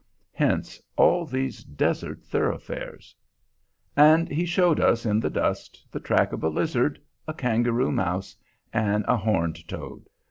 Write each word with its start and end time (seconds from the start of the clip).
Hence 0.33 0.81
all 0.97 1.27
these 1.27 1.63
desert 1.63 2.23
thoroughfares." 2.23 3.13
And 3.95 4.27
he 4.29 4.47
showed 4.47 4.79
us 4.79 5.05
in 5.05 5.19
the 5.19 5.29
dust 5.29 5.85
the 5.91 5.99
track 5.99 6.33
of 6.33 6.43
a 6.43 6.49
lizard, 6.49 6.99
a 7.27 7.35
kangaroo 7.35 7.91
mouse, 7.91 8.35
and 8.73 9.05
a 9.07 9.17
horned 9.17 9.67
toad. 9.67 10.07